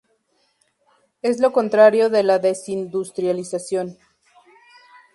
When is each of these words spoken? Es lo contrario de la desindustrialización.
Es 1.21 1.39
lo 1.39 1.53
contrario 1.53 2.09
de 2.09 2.23
la 2.23 2.39
desindustrialización. 2.39 3.99